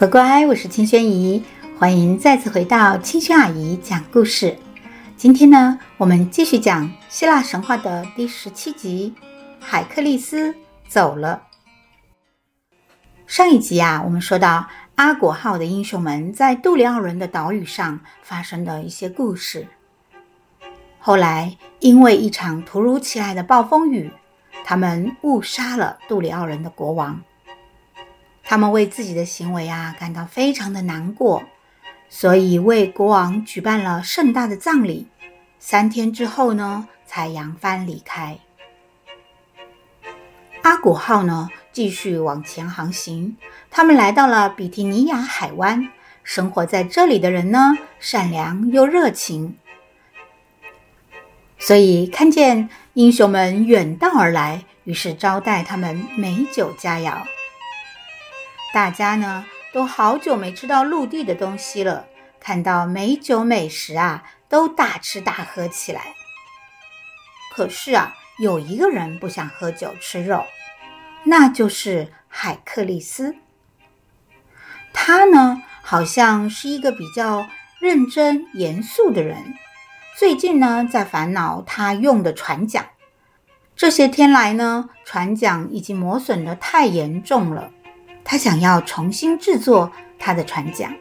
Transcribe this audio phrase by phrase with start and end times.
[0.00, 1.44] 乖乖，我是清轩姨，
[1.78, 4.56] 欢迎再次回到清轩阿姨讲故事。
[5.14, 9.12] 今天呢，我们继续讲希腊神话的第十七集
[9.60, 10.54] 《海克利斯
[10.88, 11.42] 走了》。
[13.26, 19.68] 上一集啊，我们说到阿果号的英雄们在杜里奥人的岛屿上发生的一些故事。
[20.98, 24.10] 后来，因为一场突如其来的暴风雨，
[24.64, 27.20] 他们误杀了杜里奥人的国王。
[28.50, 31.44] 他们为自己的行为啊感到非常的难过，
[32.08, 35.06] 所以为国王举办了盛大的葬礼。
[35.60, 38.40] 三天之后呢，才扬帆离开。
[40.62, 43.36] 阿古号呢，继续往前航行。
[43.70, 45.88] 他们来到了比提尼亚海湾，
[46.24, 49.54] 生活在这里的人呢，善良又热情，
[51.56, 57.22] 所以看见英雄们远道而来，于是招待他们美酒佳肴。
[58.72, 62.06] 大家呢都好久没吃到陆地的东西了，
[62.38, 66.14] 看到美酒美食啊，都大吃大喝起来。
[67.52, 70.44] 可是啊，有一个人不想喝酒吃肉，
[71.24, 73.34] 那就是海克利斯。
[74.92, 77.48] 他呢，好像是一个比较
[77.80, 79.54] 认真严肃的人，
[80.16, 82.90] 最近呢在烦恼他用的船桨。
[83.74, 87.72] 这些天来呢，船桨已经磨损的太严重了。
[88.30, 90.94] 他想要重新制作他的船桨，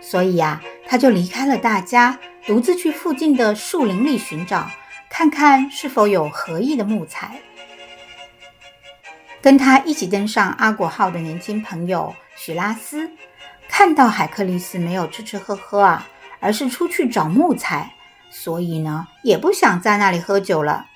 [0.00, 4.66] 所以呀，他就离开了大家，独自去附近的树林里寻找，
[5.10, 7.42] 看看是否有合意的木材。
[9.42, 13.10] 跟他一起登上阿果号的年轻朋友许拉斯，
[13.68, 16.08] 看到海克力斯没有吃吃喝喝啊，
[16.40, 17.92] 而是出去找木材，
[18.30, 20.86] 所以呢，也不想在那里喝酒了。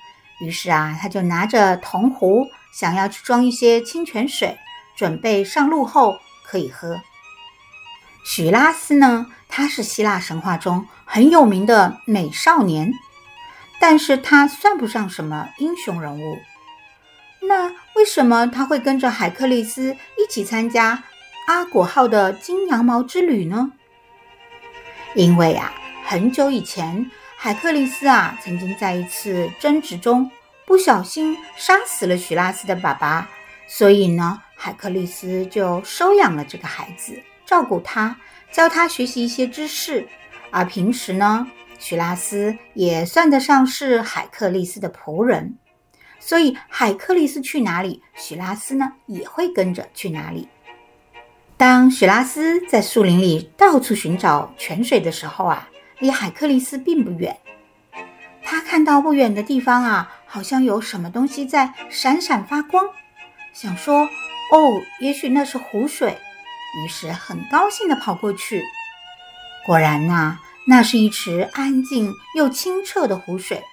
[0.41, 4.57] 于是啊，他就拿着铜壶，想要去装一些清泉水。
[4.95, 7.01] 准备上路后可以喝。
[8.25, 12.91] 许拉斯呢，他是希腊神话中很有名的美少年，
[13.79, 16.37] 但是他算不上什么英雄人物。
[17.41, 21.03] 那为什么他会跟着海克力斯一起参加
[21.47, 23.71] 阿果号的金羊毛之旅呢？
[25.13, 25.71] 因为啊，
[26.03, 30.31] 很久以前，海克力斯啊曾经在一次争执中
[30.65, 33.29] 不小心杀死了许拉斯的爸爸，
[33.67, 34.41] 所以呢。
[34.65, 38.17] 海克利斯就收养了这个孩子，照顾他，
[38.51, 40.07] 教他学习一些知识。
[40.49, 41.45] 而平时呢，
[41.77, 45.55] 许拉斯也算得上是海克利斯的仆人，
[46.19, 50.47] 所以海克利斯去哪里，许拉斯呢也会跟着去哪里。
[51.57, 57.37] 当许拉斯在树林里到处寻找泉水的时候啊，离海克利斯并不远。
[58.41, 62.83] 他看到不远的地方啊，好像有什么东西在闪闪发光，
[63.53, 64.09] 想说。
[64.51, 66.17] 哦，也许那是湖水，
[66.77, 68.63] 于是很高兴地跑过去。
[69.65, 73.63] 果然呐、啊，那是一池安静又清澈的湖水，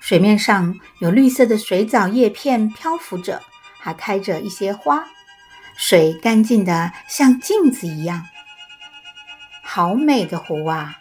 [0.00, 3.42] 水面上有绿色的水藻叶片漂浮着，
[3.78, 5.06] 还开着一些花，
[5.76, 8.24] 水干净得像镜子一样，
[9.62, 10.98] 好美的湖啊！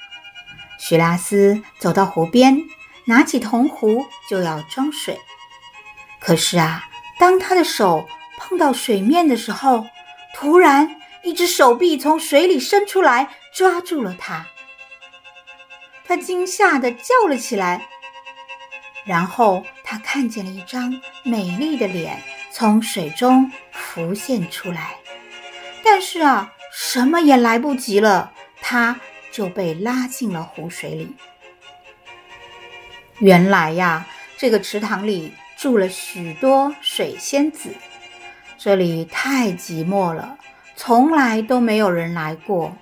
[0.78, 2.62] 徐拉斯走到湖边，
[3.06, 5.18] 拿起铜壶就要装水，
[6.20, 6.90] 可是啊。
[7.26, 9.88] 当他的手碰到水面的时候，
[10.36, 14.46] 突然一只手臂从水里伸出来，抓住了他。
[16.06, 17.90] 他惊吓地叫了起来，
[19.06, 22.22] 然后他看见了一张美丽的脸
[22.52, 24.96] 从水中浮现出来。
[25.84, 29.00] 但是啊，什么也来不及了，他
[29.32, 31.16] 就被拉进了湖水里。
[33.18, 34.06] 原来呀，
[34.38, 35.34] 这个池塘里。
[35.66, 37.74] 住了许多水仙子，
[38.56, 40.38] 这里太寂寞了，
[40.76, 42.78] 从来都没有人来过。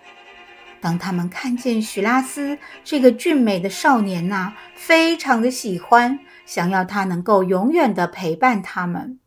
[0.81, 9.17] 当他们看见许拉斯这个俊美的少年呐、非常的喜欢，想要他能够永远的陪伴他们。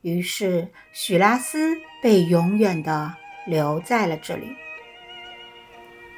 [0.00, 4.56] 于是许拉斯被永远的留在了这里。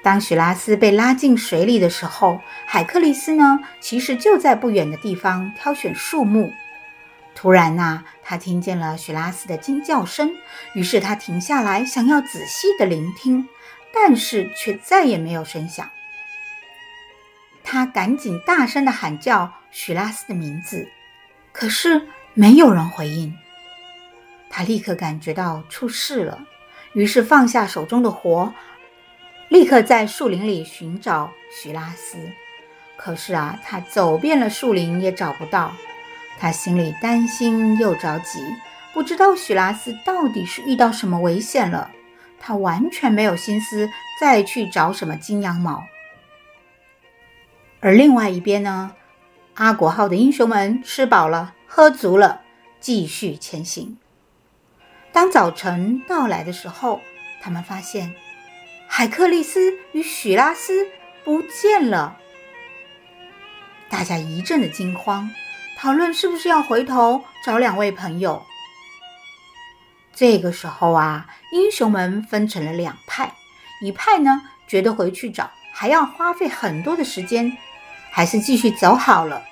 [0.02, 6.52] 当许拉斯被拉进水里的时候，海克利斯呢，其实就在不远的地方挑选树木。
[7.36, 10.32] 突然呐，他听见了许拉斯的惊叫声，
[10.74, 13.48] 于是他停下来，想要仔细的聆听，
[13.94, 15.88] 但是却再也没有声响。
[17.62, 20.88] 他赶紧大声的喊叫许拉斯的名字，
[21.52, 23.32] 可是没有人回应。
[24.50, 26.44] 他立刻感觉到出事了，
[26.92, 28.52] 于是放下手中的活。
[29.52, 32.16] 立刻在树林里寻找许拉斯，
[32.96, 35.74] 可是啊，他走遍了树林也找不到。
[36.38, 38.42] 他心里担心又着急，
[38.94, 41.90] 不知道许拉斯到底是遇到什么危险了，
[42.40, 45.84] 他完全没有心思再去找什么金羊毛。
[47.80, 48.92] 而另外一边呢，
[49.52, 52.40] 阿果号的英雄们吃饱了，喝足了，
[52.80, 53.98] 继续前行。
[55.12, 57.02] 当早晨到来的时候，
[57.42, 58.14] 他们发现
[58.94, 60.86] 海克利斯与许拉斯
[61.24, 62.18] 不见了。
[63.88, 65.30] 大家一阵的惊慌，
[65.78, 68.42] 讨论是不是要回头找两位朋友。
[70.14, 73.32] 这个时候啊，英雄们分成了两派，
[73.80, 77.56] 一派呢觉得回去找还要花费很多的时间，
[78.10, 79.42] 还是继续走好了。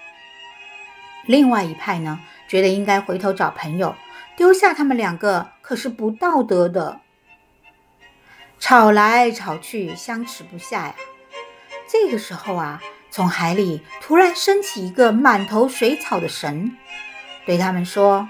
[1.24, 3.96] 另外一派呢觉得应该回头找朋友，
[4.36, 7.00] 丢下他们两个可是不道德的。
[8.60, 10.94] 吵来吵去，相持不下呀。
[11.88, 12.80] 这个时候啊，
[13.10, 16.76] 从海里突然升起一个满头水草的神，
[17.44, 18.28] 对他们说。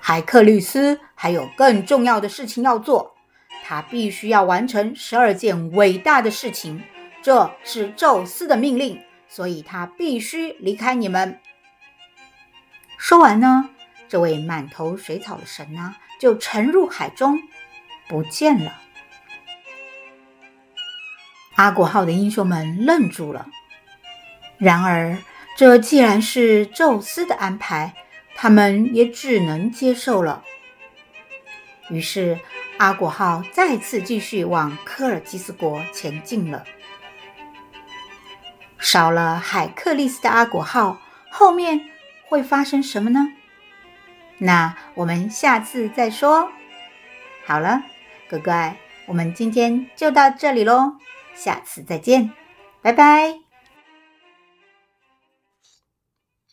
[0.00, 3.14] 海克力斯还有更重要的事情要做，
[3.62, 6.82] 他必须要完成十二件伟大的事情，
[7.20, 11.38] 这是宙斯的命令，所以他必须离开你们。
[12.96, 13.68] 说完呢，
[14.08, 17.38] 这位满头水草的神呢，就沉入海中，
[18.08, 18.72] 不见了。
[21.56, 23.46] 阿果号的英雄们愣住了，
[24.58, 25.18] 然而
[25.56, 27.94] 这既然是宙斯的安排。
[28.40, 30.44] 他们也只能接受了。
[31.90, 32.38] 于是，
[32.76, 36.62] 阿果号再次继续往科尔基斯国前进了。
[38.78, 41.00] 少了海克力斯的阿果号，
[41.32, 41.90] 后面
[42.28, 43.26] 会发生什么呢？
[44.38, 46.52] 那我们下次再说。
[47.44, 47.82] 好了，
[48.28, 48.76] 乖乖，
[49.06, 50.92] 我们今天就到这里喽，
[51.34, 52.30] 下次再见，
[52.82, 53.47] 拜拜。